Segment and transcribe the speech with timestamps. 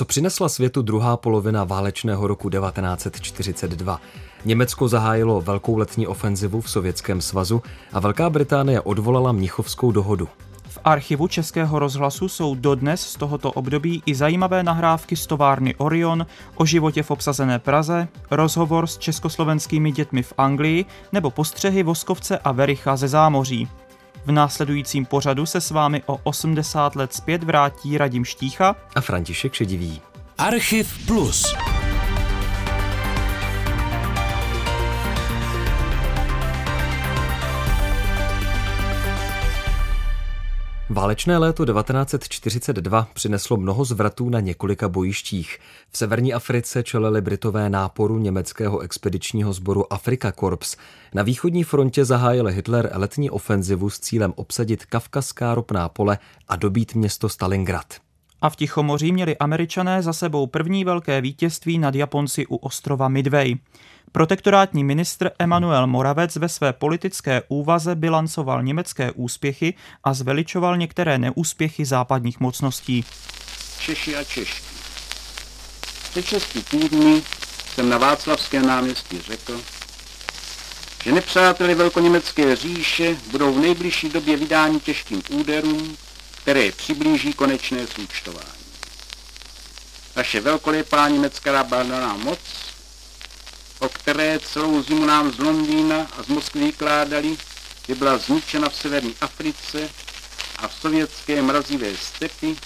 [0.00, 4.00] Co přinesla světu druhá polovina válečného roku 1942?
[4.44, 7.62] Německo zahájilo velkou letní ofenzivu v Sovětském svazu
[7.92, 10.28] a Velká Británie odvolala Mnichovskou dohodu.
[10.68, 16.26] V archivu Českého rozhlasu jsou dodnes z tohoto období i zajímavé nahrávky z továrny Orion,
[16.54, 22.52] o životě v obsazené Praze, rozhovor s československými dětmi v Anglii nebo postřehy Voskovce a
[22.52, 23.68] Vericha ze zámoří.
[24.26, 29.54] V následujícím pořadu se s vámi o 80 let zpět vrátí Radim Štícha a František
[29.54, 30.00] Šedivý.
[30.38, 31.54] Archiv Plus.
[40.92, 45.58] Válečné léto 1942 přineslo mnoho zvratů na několika bojištích.
[45.90, 50.76] V severní Africe čelili Britové náporu německého expedičního sboru Afrika Korps.
[51.14, 56.18] Na východní frontě zahájil Hitler letní ofenzivu s cílem obsadit kavkazská ropná pole
[56.48, 58.09] a dobít město Stalingrad.
[58.42, 63.54] A v Tichomoří měli američané za sebou první velké vítězství nad Japonci u ostrova Midway.
[64.12, 69.74] Protektorátní ministr Emanuel Moravec ve své politické úvaze bilancoval německé úspěchy
[70.04, 73.04] a zveličoval některé neúspěchy západních mocností.
[73.80, 74.62] Češi a Češky.
[76.10, 77.22] Před šesti týdny
[77.74, 79.60] jsem na Václavském náměstí řekl,
[81.04, 85.96] že nepřáteli velkoněmecké říše budou v nejbližší době vydání těžkým úderům,
[86.50, 88.64] které přiblíží konečné součtování.
[90.16, 92.38] Naše velkolepá německá bardaná moc
[93.78, 97.36] o které celou zimu nám z Londýna a z Moskvy vykládali,
[97.88, 99.90] že byla zničena v severní Africe
[100.56, 102.56] a v sovětské mrazivé stepy,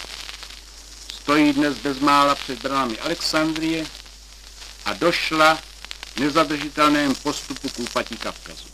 [1.21, 3.85] stojí dnes bezmála před branami Alexandrie
[4.85, 5.59] a došla
[6.15, 8.65] v nezadržitelném postupu k úpatí Kavkazu.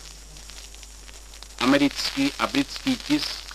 [1.60, 3.51] Americký a britský tisk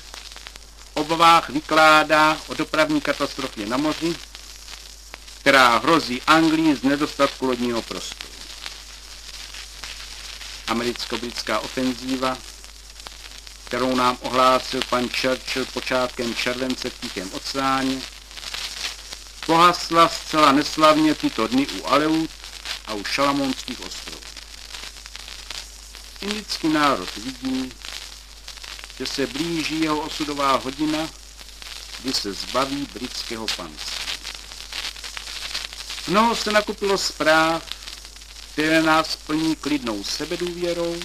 [0.96, 4.16] obavách vykládá o dopravní katastrofě na moři,
[5.40, 8.36] která hrozí Anglii z nedostatku lodního prostoru
[10.66, 12.38] americko-britská ofenzíva,
[13.64, 18.00] kterou nám ohlásil pan Churchill počátkem července v Tichém oceáně,
[19.46, 22.30] pohasla zcela neslavně tyto dny u Aleut
[22.86, 24.18] a u Šalamonských ostrovů.
[26.20, 27.72] Indický národ vidí,
[28.98, 31.10] že se blíží jeho osudová hodina,
[32.02, 34.06] kdy se zbaví britského panství.
[36.08, 37.62] Mnoho se nakupilo zpráv,
[38.52, 41.00] které nás plní klidnou sebedůvěrou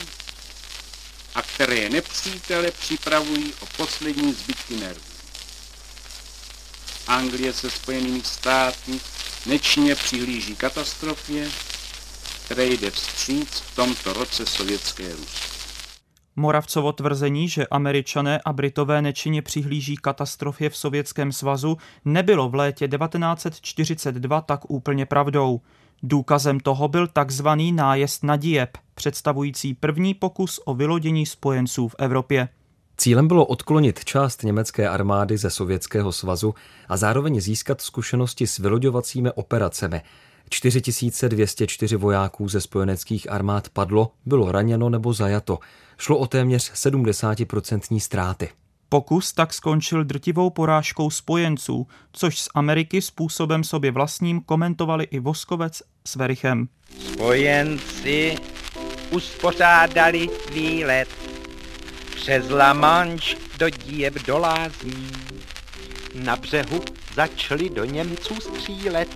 [1.36, 5.12] a které nepřítele připravují o poslední zbytky nervů.
[7.08, 9.00] Anglie se spojenými státy
[9.46, 11.52] nečně přihlíží katastrofě,
[12.46, 15.61] které jde vstříc v tomto roce sovětské Rusko.
[16.36, 22.88] Moravcovo tvrzení, že američané a britové nečinně přihlíží katastrofě v Sovětském svazu, nebylo v létě
[22.88, 25.62] 1942 tak úplně pravdou.
[26.04, 32.50] Důkazem toho byl takzvaný nájezd na Dieppe, představující první pokus o vylodění spojenců v Evropě.
[32.98, 36.56] Cílem bylo odklonit část německé armády ze Sovětského svazu
[36.90, 40.02] a zároveň získat zkušenosti s vyloďovacími operacemi.
[40.54, 45.60] 4204 vojáků ze spojeneckých armád padlo, bylo raněno nebo zajato.
[45.98, 48.50] Šlo o téměř 70% ztráty.
[48.90, 55.82] Pokus tak skončil drtivou porážkou spojenců, což z Ameriky způsobem sobě vlastním komentovali i Voskovec
[56.08, 56.68] s Verichem.
[57.00, 58.36] Spojenci
[59.12, 61.10] uspořádali výlet
[62.16, 65.31] přes La Manche do Dieb do Lázní.
[66.16, 66.82] Na břehu
[67.14, 69.10] začali do Němců střílet,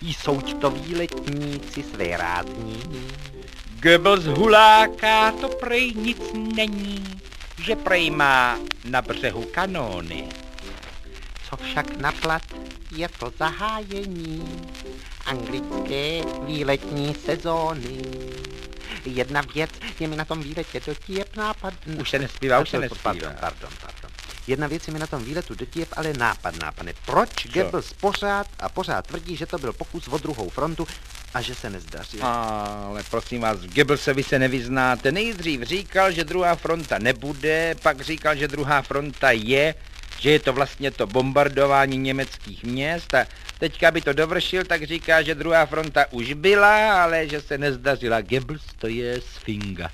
[0.00, 2.82] jsou to výletníci své rázní.
[3.80, 6.18] Goebbels huláka, to prej nic
[6.54, 7.04] není,
[7.62, 10.28] že prej má na břehu kanóny.
[11.50, 12.42] Co však naplat,
[12.96, 14.68] je to zahájení
[15.26, 18.02] anglické výletní sezóny.
[19.04, 19.70] Jedna věc
[20.00, 21.74] je mi na tom výletě do Kiev nápad...
[22.00, 23.02] Už se nespívá, už se nespívá.
[23.02, 23.91] Pardon, pardon, pardon.
[24.46, 26.92] Jedna věc je mi na tom výletu do Kiev ale nápadná, pane.
[27.06, 30.86] Proč Goebbels pořád a pořád tvrdí, že to byl pokus o druhou frontu
[31.34, 32.20] a že se nezdaří?
[32.20, 35.12] Ale prosím vás, v Goebbelsovi se nevyznáte.
[35.12, 39.74] Nejdřív říkal, že druhá fronta nebude, pak říkal, že druhá fronta je,
[40.20, 43.26] že je to vlastně to bombardování německých měst a
[43.58, 48.20] teďka by to dovršil, tak říká, že druhá fronta už byla, ale že se nezdařila.
[48.20, 49.90] Goebbels to je sfinga.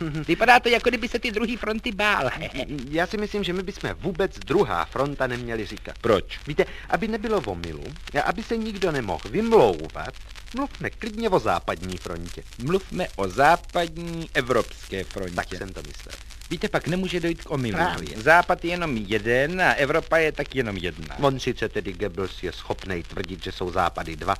[0.28, 2.30] Vypadá to, jako kdyby se ty druhé fronty bál.
[2.90, 5.98] Já si myslím, že my bychom vůbec druhá fronta neměli říkat.
[6.00, 6.40] Proč?
[6.46, 7.84] Víte, aby nebylo vomilu,
[8.18, 10.14] a aby se nikdo nemohl vymlouvat,
[10.54, 12.42] mluvme klidně o západní frontě.
[12.62, 15.34] Mluvme o západní evropské frontě.
[15.34, 16.14] Tak jsem to myslel.
[16.50, 17.76] Víte, pak nemůže dojít k omylu.
[17.76, 18.22] Právě.
[18.22, 21.18] Západ je jenom jeden a Evropa je tak jenom jedna.
[21.18, 24.34] On sice tedy Goebbels je schopný tvrdit, že jsou západy dva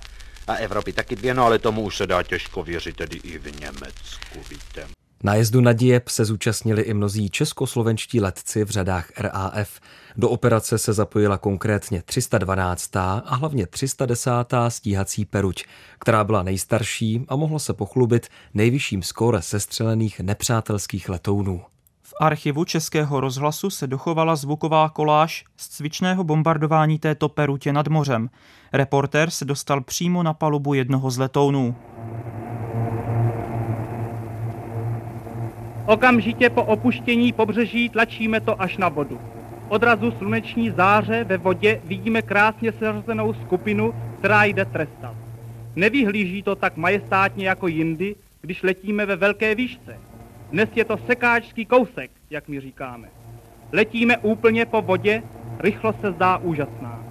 [0.46, 3.60] a Evropy taky dvě, no ale tomu už se dá těžko věřit tedy i v
[3.60, 4.86] Německu, víte.
[5.22, 9.80] Nájezdu na Dieppe se zúčastnili i mnozí českoslovenští letci v řadách RAF.
[10.16, 12.96] Do operace se zapojila konkrétně 312.
[12.96, 14.30] a hlavně 310.
[14.68, 15.64] stíhací peruť,
[15.98, 21.62] která byla nejstarší a mohla se pochlubit nejvyšším skóre sestřelených nepřátelských letounů.
[22.02, 28.30] V archivu Českého rozhlasu se dochovala zvuková koláž z cvičného bombardování této perutě nad mořem.
[28.72, 31.76] Reportér se dostal přímo na palubu jednoho z letounů.
[35.86, 39.20] Okamžitě po opuštění pobřeží tlačíme to až na vodu.
[39.68, 45.14] Odrazu sluneční záře ve vodě vidíme krásně seřazenou skupinu, která jde trestat.
[45.76, 49.98] Nevyhlíží to tak majestátně jako jindy, když letíme ve velké výšce.
[50.50, 53.08] Dnes je to sekáčský kousek, jak my říkáme.
[53.72, 55.22] Letíme úplně po vodě,
[55.58, 57.04] rychlost se zdá úžasná.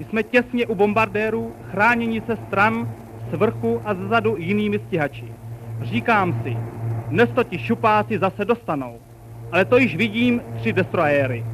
[0.00, 2.94] Jsme těsně u bombardérů, chráněni se stran,
[3.32, 5.32] z vrchu a zezadu jinými stíhači.
[5.82, 6.56] Říkám si,
[7.08, 8.98] dnes to ti šupáci zase dostanou.
[9.52, 11.44] Ale to již vidím tři destroyéry.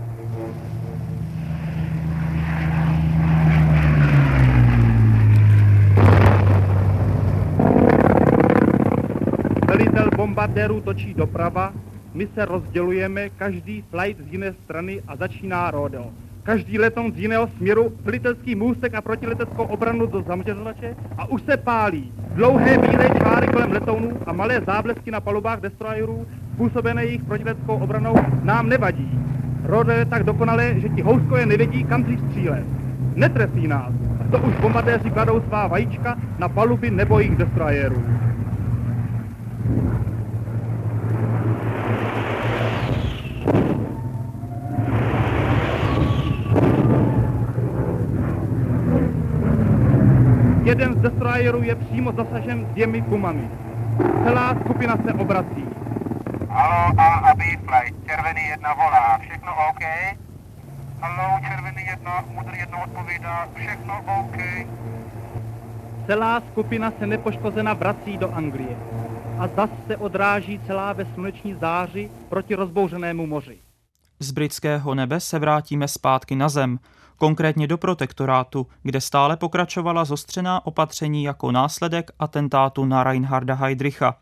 [9.67, 11.73] Velitel bombardérů točí doprava,
[12.15, 16.11] my se rozdělujeme, každý flight z jiné strany a začíná rodeo.
[16.43, 21.57] Každý letoun z jiného směru, velitelský můstek a protileteckou obranu do zaměřovače a už se
[21.57, 22.13] pálí.
[22.35, 28.15] Dlouhé bílé čáry kolem letounů a malé záblesky na palubách destroyerů, způsobené jejich protileteckou obranou,
[28.43, 29.19] nám nevadí.
[29.65, 32.65] Rodeo je tak dokonalé, že ti houskové nevědí, kam si střílet.
[33.15, 33.93] Netrefí nás.
[34.21, 38.03] A to už bombardéři kladou svá vajíčka na paluby nebo jejich destroyerů.
[51.43, 53.51] Destroyerů je přímo zasažen dvěmi gumami.
[54.25, 55.65] Celá skupina se obrací.
[56.49, 59.83] Halo, A a B flight, červený jedna volá, všechno OK?
[61.01, 64.37] Halo, červený jedna, mudrý jedna odpovídá, všechno OK?
[66.07, 68.77] Celá skupina se nepoškozena vrací do Anglie.
[69.39, 73.59] A zas se odráží celá ve sluneční záři proti rozbouřenému moři.
[74.19, 76.79] Z britského nebe se vrátíme zpátky na zem,
[77.23, 84.17] konkrétně do protektorátu, kde stále pokračovala zostřená opatření jako následek atentátu na Reinharda Heydricha.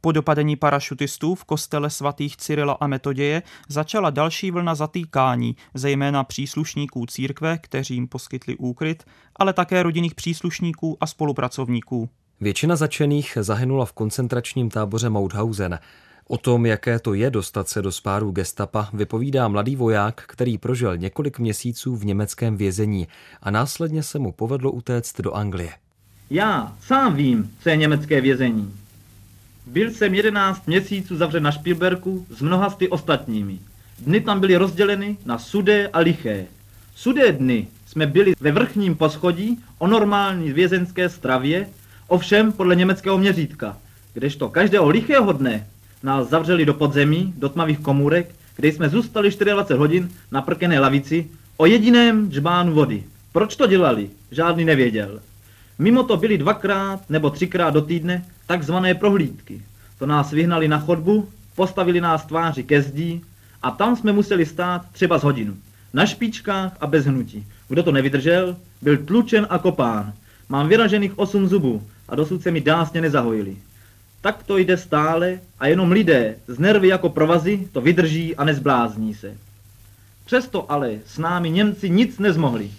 [0.00, 7.06] Po dopadení parašutistů v kostele svatých Cyrila a Metoděje začala další vlna zatýkání, zejména příslušníků
[7.06, 9.04] církve, kteří jim poskytli úkryt,
[9.36, 12.08] ale také rodinných příslušníků a spolupracovníků.
[12.40, 15.78] Většina začených zahynula v koncentračním táboře Mauthausen.
[16.28, 20.96] O tom, jaké to je dostat se do spáru gestapa, vypovídá mladý voják, který prožil
[20.96, 23.08] několik měsíců v německém vězení
[23.42, 25.72] a následně se mu povedlo utéct do Anglie.
[26.30, 28.74] Já sám vím, co je německé vězení.
[29.66, 33.58] Byl jsem 11 měsíců zavřen na Špilberku s mnoha sty ostatními.
[33.98, 36.46] Dny tam byly rozděleny na sudé a liché.
[36.94, 41.68] Sudé dny jsme byli ve vrchním poschodí o normální vězenské stravě,
[42.08, 43.78] ovšem podle německého měřítka,
[44.14, 45.66] kdežto každého lichého dne
[46.04, 51.26] nás zavřeli do podzemí, do tmavých komůrek, kde jsme zůstali 24 hodin na prkené lavici
[51.56, 53.04] o jediném džbánu vody.
[53.32, 54.10] Proč to dělali?
[54.30, 55.20] Žádný nevěděl.
[55.78, 59.62] Mimo to byly dvakrát nebo třikrát do týdne takzvané prohlídky.
[59.98, 63.24] To nás vyhnali na chodbu, postavili nás tváři ke zdí
[63.62, 65.56] a tam jsme museli stát třeba z hodinu.
[65.92, 67.46] Na špičkách a bez hnutí.
[67.68, 70.12] Kdo to nevydržel, byl tlučen a kopán.
[70.48, 73.56] Mám vyražených osm zubů a dosud se mi dásně nezahojili.
[74.24, 79.14] Tak to jde stále a jenom lidé z nervy jako provazy to vydrží a nezblázní
[79.14, 79.36] se.
[80.24, 82.70] Přesto ale s námi Němci nic nezmohli.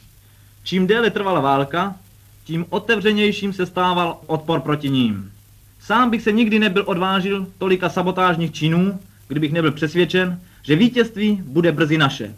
[0.64, 1.96] Čím déle trvala válka,
[2.44, 5.32] tím otevřenějším se stával odpor proti ním.
[5.80, 11.72] Sám bych se nikdy nebyl odvážil tolika sabotážních činů, kdybych nebyl přesvědčen, že vítězství bude
[11.72, 12.36] brzy naše.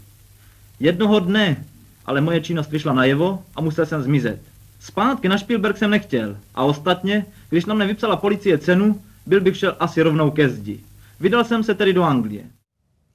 [0.80, 1.66] Jednoho dne
[2.06, 4.42] ale moje činnost vyšla najevo a musel jsem zmizet.
[4.88, 9.58] Zpátky na Spielberg jsem nechtěl a ostatně, když na mne vypsala policie cenu, byl bych
[9.58, 10.79] šel asi rovnou ke zdi.
[11.20, 12.44] Vydal jsem se tedy do Anglie.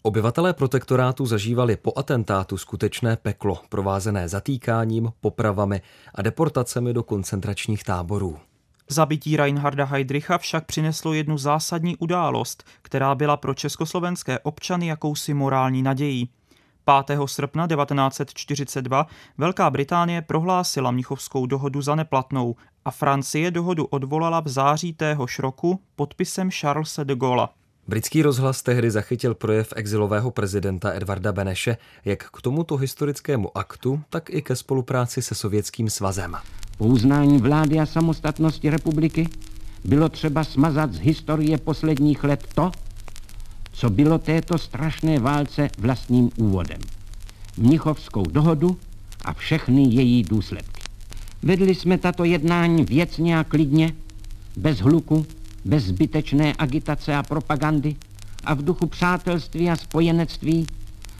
[0.02, 5.80] Obyvatelé protektorátu zažívali po atentátu skutečné peklo, provázené zatýkáním, popravami
[6.14, 8.38] a deportacemi do koncentračních táborů.
[8.88, 15.82] Zabití Reinharda Heydricha však přineslo jednu zásadní událost, která byla pro československé občany jakousi morální
[15.82, 16.28] nadějí.
[17.06, 17.18] 5.
[17.26, 19.06] srpna 1942
[19.38, 25.80] Velká Británie prohlásila Mnichovskou dohodu za neplatnou a Francie dohodu odvolala v září téhož roku
[25.96, 27.48] podpisem Charlesa de Gaulle.
[27.88, 34.30] Britský rozhlas tehdy zachytil projev exilového prezidenta Edvarda Beneše jak k tomuto historickému aktu, tak
[34.30, 36.36] i ke spolupráci se Sovětským svazem.
[36.78, 39.28] Po uznání vlády a samostatnosti republiky
[39.84, 42.70] bylo třeba smazat z historie posledních let to,
[43.72, 46.78] co bylo této strašné válce vlastním úvodem.
[47.56, 48.78] Mnichovskou dohodu
[49.24, 50.82] a všechny její důsledky.
[51.42, 53.94] Vedli jsme tato jednání věcně a klidně,
[54.56, 55.26] bez hluku,
[55.64, 57.96] bez zbytečné agitace a propagandy
[58.44, 60.66] a v duchu přátelství a spojenectví,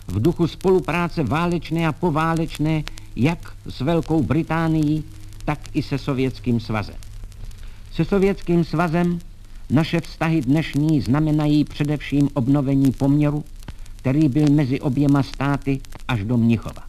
[0.06, 2.82] v duchu spolupráce válečné a poválečné
[3.16, 5.04] jak s Velkou Británií,
[5.44, 6.97] tak i se Sovětským svazem.
[7.92, 9.18] Se Sovětským svazem
[9.73, 13.45] naše vztahy dnešní znamenají především obnovení poměru,
[13.97, 16.83] který byl mezi oběma státy až do Mnichova.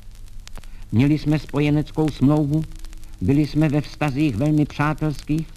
[0.91, 2.63] Měli jsme spojeneckou smlouvu,
[3.21, 5.47] byli jsme ve vztazích velmi přátelských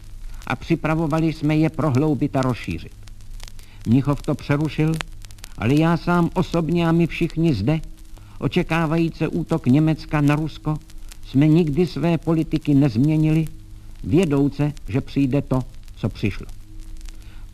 [0.47, 2.92] a připravovali jsme je prohloubit a rozšířit.
[3.87, 4.95] Mnichov to přerušil,
[5.59, 7.80] ale já sám osobně a my všichni zde,
[8.38, 10.76] očekávajíce útok Německa na Rusko,
[11.26, 13.47] jsme nikdy své politiky nezměnili,
[14.04, 15.62] vědouce, že přijde to,
[15.97, 16.55] co přišlo.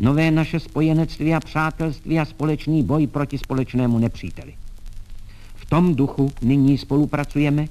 [0.03, 4.55] Nové naše spojenectví a přátelství a společný boj proti společnému nepříteli.
[5.55, 7.67] V tom duchu nyní spolupracujeme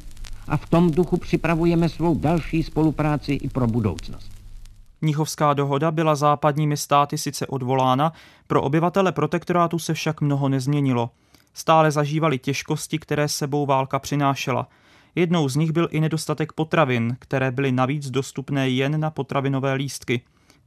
[0.48, 4.32] a v tom duchu připravujeme svou další spolupráci i pro budoucnost.
[5.02, 8.14] Mnichovská dohoda byla západními státy sice odvolána,
[8.48, 11.10] pro obyvatele protektorátu se však mnoho nezměnilo.
[11.54, 14.68] Stále zažívali těžkosti, které sebou válka přinášela.
[15.16, 20.22] Jednou z nich byl i nedostatek potravin, které byly navíc dostupné jen na potravinové lístky.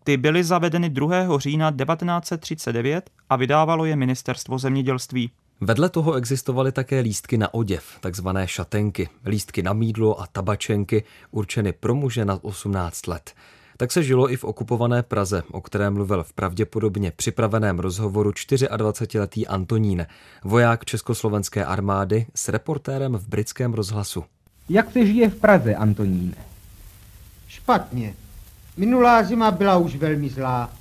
[0.05, 1.39] Ty byly zavedeny 2.
[1.39, 5.31] října 1939 a vydávalo je ministerstvo zemědělství.
[5.61, 11.73] Vedle toho existovaly také lístky na oděv, takzvané šatenky, lístky na mídlo a tabačenky určeny
[11.73, 13.33] pro muže nad 18 let.
[13.77, 19.47] Tak se žilo i v okupované Praze, o které mluvil v pravděpodobně připraveném rozhovoru 24-letý
[19.47, 20.07] Antonín,
[20.45, 24.25] voják Československé armády s reportérem v britském rozhlasu.
[24.69, 26.37] Jak se žije v Praze, Antoníne?
[27.49, 28.15] Špatně.
[28.77, 30.73] Minulá zima byla už velmi zlá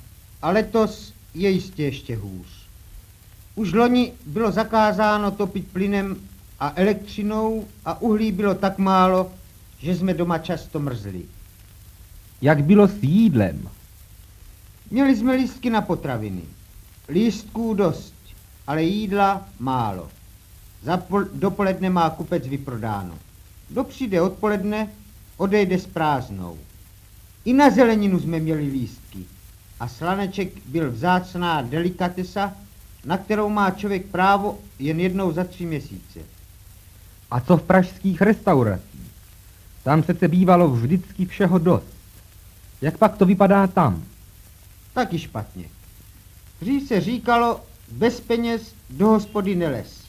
[0.42, 2.46] a letos je jistě ještě hůř.
[3.54, 6.16] Už loni bylo zakázáno topit plynem
[6.60, 9.32] a elektřinou a uhlí bylo tak málo,
[9.78, 11.22] že jsme doma často mrzli.
[12.42, 13.68] Jak bylo s jídlem?
[14.90, 16.42] Měli jsme lístky na potraviny.
[17.08, 18.14] Lístků dost,
[18.66, 20.08] ale jídla málo.
[20.82, 23.18] Za pol- dopoledne má kupec vyprodáno.
[23.68, 24.88] Kdo přijde odpoledne,
[25.36, 26.58] odejde s prázdnou.
[27.44, 29.18] I na zeleninu jsme měli lístky.
[29.80, 32.52] A slaneček byl vzácná delikatesa,
[33.04, 36.20] na kterou má člověk právo jen jednou za tři měsíce.
[37.30, 39.10] A co v pražských restauracích?
[39.82, 41.94] Tam se bývalo vždycky všeho dost.
[42.80, 44.04] Jak pak to vypadá tam?
[44.92, 45.64] Taky špatně.
[46.60, 47.60] Dřív se říkalo,
[47.92, 50.04] bez peněz do hospody neles.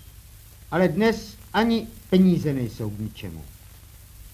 [0.72, 3.42] Ale dnes ani peníze nejsou k ničemu.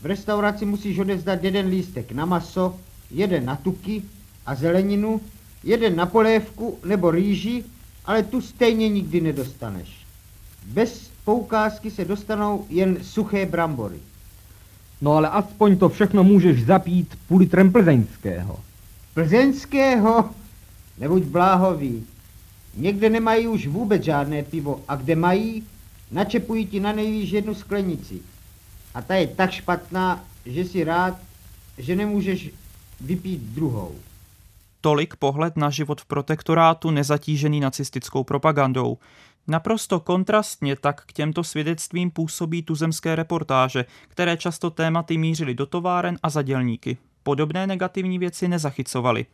[0.01, 2.79] V restauraci musíš odevzdat jeden lístek na maso,
[3.13, 4.03] jeden na tuky
[4.46, 5.22] a zeleninu,
[5.63, 7.63] jeden na polévku nebo rýži,
[8.06, 10.06] ale tu stejně nikdy nedostaneš.
[10.65, 14.00] Bez poukázky se dostanou jen suché brambory.
[15.01, 18.60] No ale aspoň to všechno můžeš zapít půl litrem plzeňského.
[19.13, 20.30] Plzeňského?
[20.98, 22.06] Nebuď bláhový.
[22.77, 25.63] Někde nemají už vůbec žádné pivo a kde mají,
[26.12, 28.20] načepují ti na nejvíc jednu sklenici.
[28.94, 31.18] A ta je tak špatná, že si rád,
[31.77, 32.50] že nemůžeš
[33.01, 33.96] vypít druhou.
[34.81, 38.98] Tolik pohled na život v protektorátu nezatížený nacistickou propagandou.
[39.48, 46.17] Naprosto kontrastně tak k těmto svědectvím působí tuzemské reportáže, které často tématy mířily do továren
[46.24, 46.98] a zadělníky.
[47.24, 49.25] Podobné negativní věci nezachycovaly.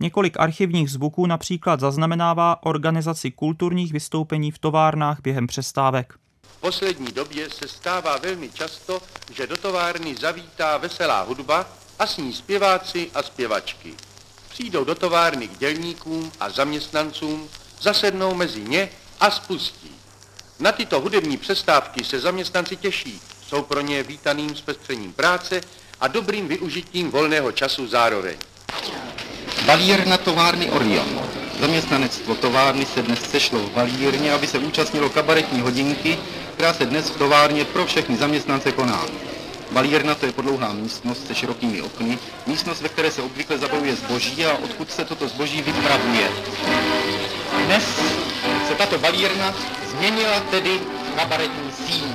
[0.00, 6.14] Několik archivních zvuků například zaznamenává organizaci kulturních vystoupení v továrnách během přestávek.
[6.42, 9.00] V poslední době se stává velmi často,
[9.34, 11.66] že do továrny zavítá veselá hudba
[12.00, 13.94] a s ní zpěváci a zpěvačky.
[14.48, 17.48] Přijdou do továrny k dělníkům a zaměstnancům,
[17.80, 18.88] zasednou mezi ně
[19.20, 19.90] a spustí.
[20.58, 25.60] Na tyto hudební přestávky se zaměstnanci těší, jsou pro ně vítaným zpestřením práce
[26.00, 28.36] a dobrým využitím volného času zároveň.
[29.66, 31.20] Valírna továrny Orion.
[31.60, 36.18] Zaměstnanectvo továrny se dnes sešlo v valírně, aby se účastnilo kabaretní hodinky,
[36.54, 39.06] která se dnes v továrně pro všechny zaměstnance koná.
[39.70, 44.46] Valírna to je podlouhá místnost se širokými okny, místnost, ve které se obvykle zabavuje zboží
[44.46, 46.30] a odkud se toto zboží vypravuje.
[47.64, 47.84] Dnes
[48.68, 49.54] se tato valírna
[49.90, 52.12] změnila tedy v kabaretní síň.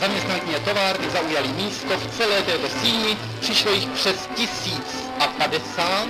[0.00, 6.06] Zaměstnankyně továrny zaujali místo v celé této síni, přišlo jich přes tisíc a padesát.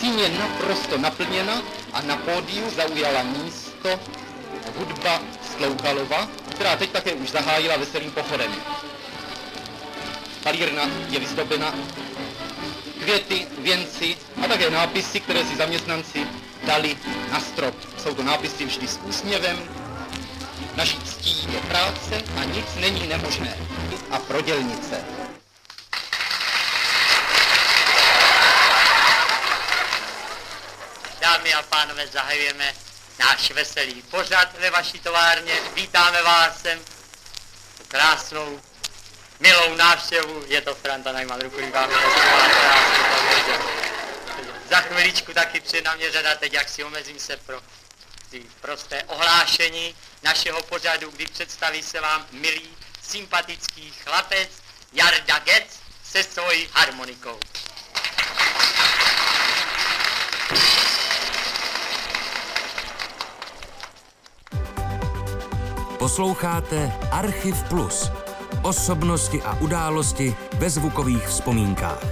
[0.00, 4.00] Síň je naprosto naplněna a na pódiu zaujala místo
[4.78, 5.20] hudba
[5.56, 8.54] Sloukalova, která teď také už zahájila veselým pochodem.
[10.44, 11.74] Palírna je vyzdobena
[13.02, 16.26] květy, věnci a také nápisy, které si zaměstnanci
[16.66, 16.96] dali
[17.30, 17.74] na strop.
[18.02, 19.68] Jsou to nápisy vždy s úsměvem.
[20.74, 23.58] Naší ctí je práce a nic není nemožné.
[24.10, 25.04] A prodělnice.
[31.20, 32.72] Dámy a pánové, zahajujeme
[33.18, 35.54] náš veselý pořad ve vaší továrně.
[35.74, 36.78] Vítáme vás sem
[37.88, 38.60] krásnou,
[39.44, 40.44] milou návštěvu.
[40.46, 41.90] Je to Franta Najman, rukuji vám.
[44.70, 47.60] Za chviličku taky před na mě řada, teď jak si omezím se pro
[48.60, 52.68] prosté ohlášení našeho pořadu, kdy představí se vám milý,
[53.02, 54.48] sympatický chlapec
[54.92, 57.38] Jarda Gec se svojí harmonikou.
[65.98, 68.23] Posloucháte Archiv Plus.
[68.64, 72.06] Osobnosti a události ve zvukových vzpomínkách.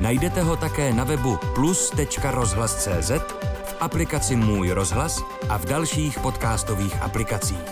[0.00, 3.10] Najdete ho také na webu plus.rozhlas.cz,
[3.64, 7.64] v aplikaci Můj rozhlas a v dalších podcastových aplikacích.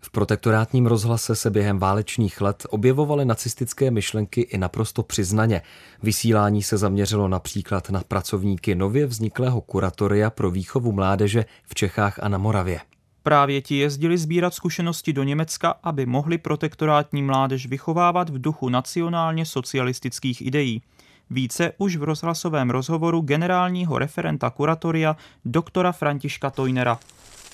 [0.00, 5.62] V protektorátním rozhlase se během válečných let objevovaly nacistické myšlenky i naprosto přiznaně.
[6.02, 12.28] Vysílání se zaměřilo například na pracovníky nově vzniklého kuratoria pro výchovu mládeže v Čechách a
[12.28, 12.80] na Moravě.
[13.26, 19.46] Právě ti jezdili sbírat zkušenosti do Německa, aby mohli protektorátní mládež vychovávat v duchu nacionálně
[19.46, 20.82] socialistických ideí.
[21.30, 26.98] Více už v rozhlasovém rozhovoru generálního referenta kuratoria doktora Františka Tojnera.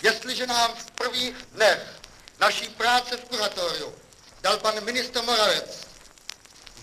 [0.02, 2.00] Jestliže nám v prvních dnech
[2.40, 3.92] naší práce v kuratoriu
[4.42, 5.86] dal pan ministr Moravec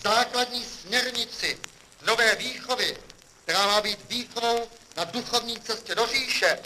[0.04, 1.58] základní směrnici
[2.06, 2.96] nové výchovy,
[3.44, 4.60] která má být výchovou
[4.96, 6.58] na duchovní cestě do říše,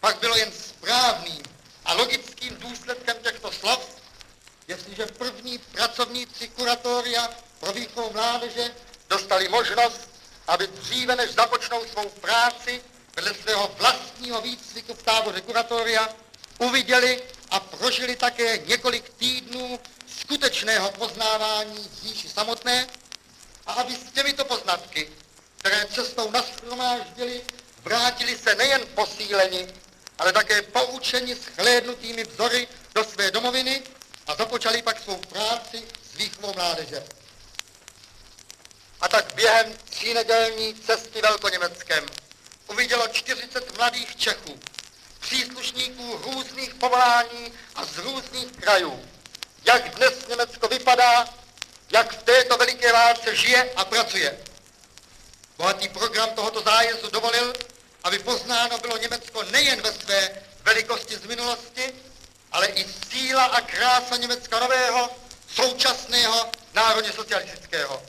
[0.00, 1.49] pak bylo jen správným
[1.90, 3.96] a logickým důsledkem těchto slov,
[4.68, 7.30] jestliže první pracovníci kuratoria
[7.60, 8.74] pro výchovu mládeže
[9.08, 10.00] dostali možnost,
[10.46, 12.82] aby dříve než započnou svou práci
[13.16, 16.08] vedle svého vlastního výcviku v táboře kuratoria,
[16.58, 19.80] uviděli a prožili také několik týdnů
[20.20, 22.86] skutečného poznávání říši samotné
[23.66, 25.08] a aby s těmito poznatky,
[25.58, 27.42] které cestou nashromáždili,
[27.82, 29.68] vrátili se nejen posíleni,
[30.20, 33.82] ale také poučeni s chlédnutými vzory do své domoviny
[34.26, 37.04] a započali pak svou práci s výchovou mládeže.
[39.00, 42.06] A tak během třínedělní cesty Velkoněmeckem
[42.68, 44.60] uvidělo 40 mladých Čechů,
[45.20, 49.04] příslušníků různých povolání a z různých krajů,
[49.64, 51.28] jak dnes Německo vypadá,
[51.90, 54.38] jak v této veliké válce žije a pracuje.
[55.58, 57.52] Bohatý program tohoto zájezdu dovolil,
[58.04, 60.30] aby poznáno bylo Německo nejen ve své
[60.64, 61.82] velikosti z minulosti,
[62.52, 65.10] ale i síla a krása Německa nového,
[65.48, 68.02] současného, národně socialistického.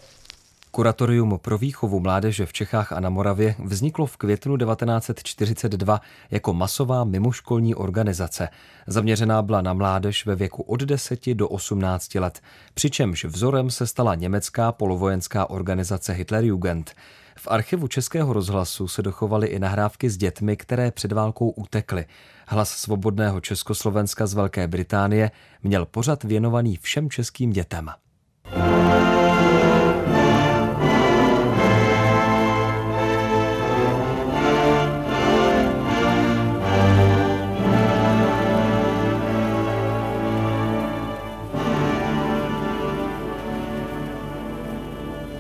[0.72, 6.02] Kuratorium pro výchovu mládeže v Čechách a na Moravě vzniklo v květnu 1942
[6.32, 8.50] jako masová mimoškolní organizace.
[8.88, 12.42] Zaměřená byla na mládež ve věku od 10 do 18 let,
[12.74, 16.96] přičemž vzorem se stala německá polovojenská organizace Hitlerjugend.
[17.42, 22.06] V archivu Českého rozhlasu se dochovaly i nahrávky s dětmi, které před válkou utekly.
[22.48, 25.32] Hlas svobodného Československa z Velké Británie
[25.64, 27.90] měl pořad věnovaný všem českým dětem.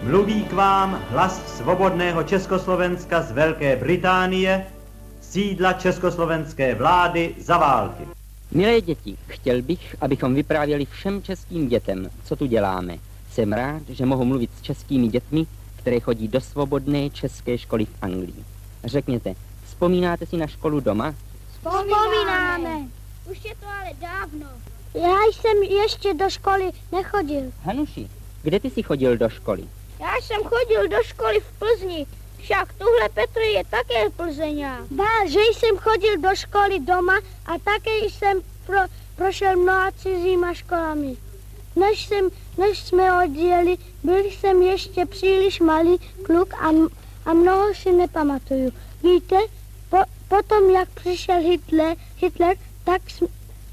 [0.03, 4.65] Mluví k vám hlas svobodného Československa z Velké Británie,
[5.21, 8.03] sídla československé vlády za války.
[8.51, 12.97] Milé děti, chtěl bych, abychom vyprávěli všem českým dětem, co tu děláme.
[13.31, 17.95] Jsem rád, že mohu mluvit s českými dětmi, které chodí do svobodné české školy v
[18.01, 18.45] Anglii.
[18.83, 19.33] Řekněte,
[19.65, 21.15] vzpomínáte si na školu doma?
[21.51, 22.87] Vzpomínáme.
[23.31, 24.47] Už je to ale dávno.
[24.93, 27.41] Já jsem ještě do školy nechodil.
[27.63, 28.09] Hanuši,
[28.43, 29.63] kde ty jsi chodil do školy?
[30.01, 32.05] Já jsem chodil do školy v Plzni,
[32.37, 34.87] však tuhle Petr je také Plzeňa.
[34.91, 38.77] Ba, že jsem chodil do školy doma a také jsem pro,
[39.15, 41.17] prošel mnoha cizíma školami.
[41.75, 46.69] Než, jsem, než jsme odjeli, byl jsem ještě příliš malý kluk a,
[47.25, 48.71] a mnoho si nepamatuju.
[49.03, 49.35] Víte,
[49.89, 53.01] po, potom jak přišel Hitler, Hitler tak,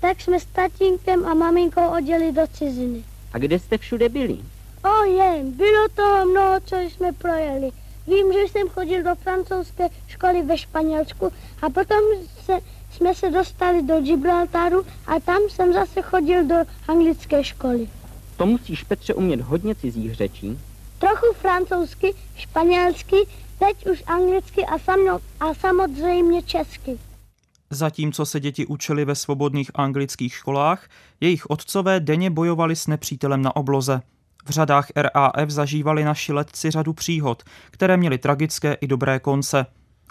[0.00, 3.04] tak jsme s tatínkem a maminkou odjeli do ciziny.
[3.32, 4.38] A kde jste všude byli?
[4.84, 7.70] O je, bylo toho mnoho, co jsme projeli.
[8.06, 11.98] Vím, že jsem chodil do francouzské školy ve Španělsku a potom
[12.44, 12.52] se,
[12.92, 16.54] jsme se dostali do Gibraltaru a tam jsem zase chodil do
[16.88, 17.88] anglické školy.
[18.36, 20.58] To musíš, Petře, umět hodně cizích řečí.
[20.98, 23.16] Trochu francouzsky, španělsky,
[23.58, 26.98] teď už anglicky a, samo, a samozřejmě česky.
[27.70, 30.88] Zatímco se děti učili ve svobodných anglických školách,
[31.20, 34.02] jejich otcové denně bojovali s nepřítelem na obloze.
[34.44, 39.66] V řadách RAF zažívali naši letci řadu příhod, které měly tragické i dobré konce.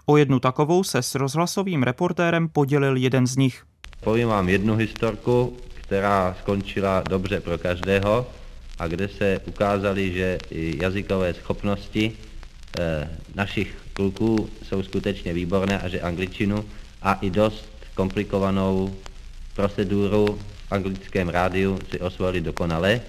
[0.05, 3.63] O jednu takovou se s rozhlasovým reportérem podělil jeden z nich.
[3.99, 8.27] Povím vám jednu historku, která skončila dobře pro každého
[8.79, 12.11] a kde se ukázali, že i jazykové schopnosti
[12.79, 16.65] e, našich kluků jsou skutečně výborné a že angličtinu
[17.01, 18.95] a i dost komplikovanou
[19.55, 23.01] proceduru v anglickém rádiu si osvojili dokonale.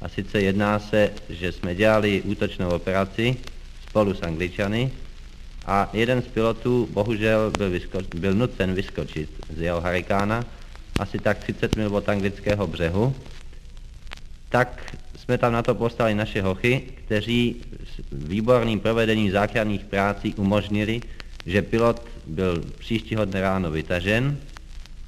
[0.00, 3.36] A sice jedná se, že jsme dělali útočnou operaci
[3.88, 4.90] spolu s Angličany
[5.66, 10.44] a jeden z pilotů bohužel byl, vysko- byl nucen vyskočit z jeho harikána
[10.98, 13.14] asi tak 30 mil od anglického břehu.
[14.48, 17.56] Tak jsme tam na to postali naše hochy, kteří
[17.96, 21.00] s výborným provedením záchranných prácí umožnili,
[21.46, 24.38] že pilot byl příštího dne ráno vytažen,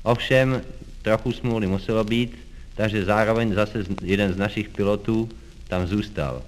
[0.02, 0.62] ovšem
[1.02, 2.45] trochu smůly muselo být,
[2.76, 5.28] takže zároveň zase jeden z našich pilotů
[5.68, 6.42] tam zůstal.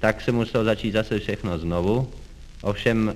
[0.00, 2.10] Tak se muselo začít zase všechno znovu,
[2.62, 3.14] ovšem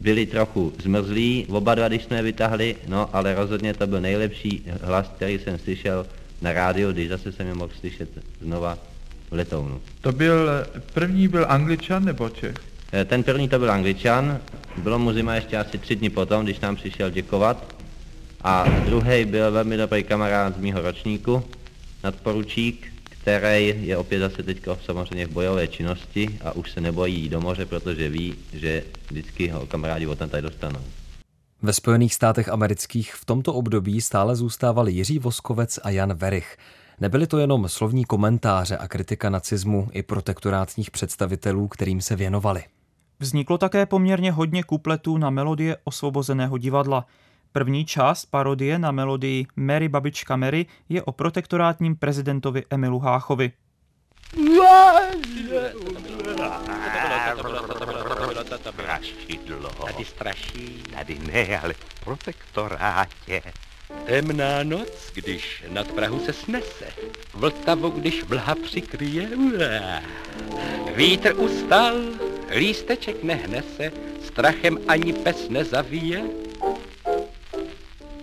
[0.00, 4.64] byli trochu zmrzlí, oba dva, když jsme je vytahli, no ale rozhodně to byl nejlepší
[4.82, 6.06] hlas, který jsem slyšel
[6.42, 8.08] na rádiu, když zase jsem je mohl slyšet
[8.40, 8.78] znova
[9.30, 9.80] v letounu.
[10.00, 10.50] To byl,
[10.94, 12.54] první byl Angličan nebo Čech?
[12.92, 14.38] Eh, ten první to byl Angličan,
[14.76, 17.79] bylo mu zima ještě asi tři dny potom, když nám přišel děkovat.
[18.42, 21.42] A druhý byl velmi dobrý kamarád z mého ročníku,
[22.04, 27.28] nadporučík, který je opět zase teď samozřejmě v bojové činnosti a už se nebojí jít
[27.28, 30.80] do moře, protože ví, že vždycky ho kamarádi od tady dostanou.
[31.62, 36.56] Ve Spojených státech amerických v tomto období stále zůstávali Jiří Voskovec a Jan Verich.
[37.00, 42.64] Nebyly to jenom slovní komentáře a kritika nacismu i protektorátních představitelů, kterým se věnovali.
[43.20, 47.06] Vzniklo také poměrně hodně kupletů na melodie osvobozeného divadla.
[47.52, 53.52] První část parodie na melodii Mary babička Mary je o protektorátním prezidentovi Emilu Háchovi.
[59.86, 60.82] Tady straší.
[60.94, 63.42] Tady ne, ale v protektorátě.
[64.06, 66.86] Temná noc, když nad Prahu se snese.
[67.34, 69.28] Vltavo, když mlha přikryje.
[70.94, 71.94] Vítr ustal,
[72.56, 76.39] lísteček nehne se, strachem ani pes nezavíje.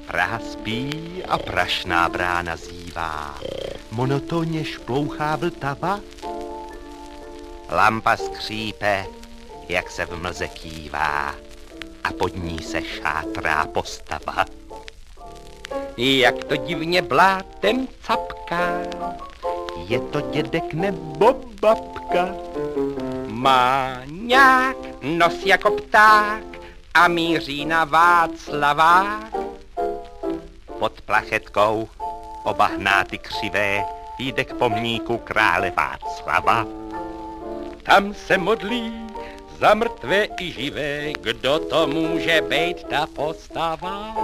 [0.08, 0.90] Praha spí
[1.28, 3.36] a prašná brána zývá.
[3.92, 6.00] Monotónně šplouchá vltava.
[7.70, 9.06] Lampa skřípe,
[9.70, 11.36] jak se v mlze kývá
[12.04, 14.46] a pod ní se šátrá postava.
[15.98, 18.80] Jak to divně blátem capká,
[19.88, 22.36] je to dědek nebo babka.
[23.28, 26.44] Má nějak nos jako pták
[26.94, 29.47] a míří na Václavák.
[30.80, 31.90] Pod plachetkou
[32.44, 33.86] oba hnáty křivé
[34.20, 36.66] jde k pomníku krále Václava.
[37.84, 38.94] Tam se modlí
[39.60, 44.16] za mrtvé i živé, kdo to může být ta postava?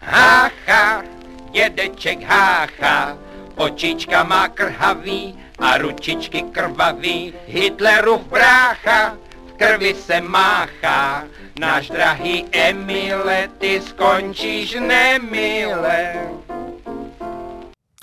[0.00, 1.02] Hácha,
[1.50, 3.18] dědeček hácha,
[3.56, 11.24] očička má krhavý a ručičky krvavý, Hitlerův brácha, v krvi se máchá,
[11.60, 16.14] náš drahý Emile, ty skončíš nemile.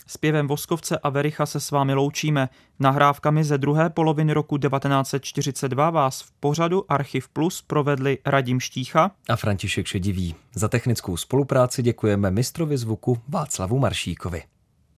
[0.08, 2.50] Zpěvem Voskovce a Vericha se s vámi loučíme.
[2.80, 9.36] Nahrávkami ze druhé poloviny roku 1942 vás v pořadu Archiv Plus provedli Radim Štícha a
[9.36, 10.36] František Šedivý.
[10.56, 14.44] Za technickou spolupráci děkujeme mistrovi zvuku Václavu Maršíkovi.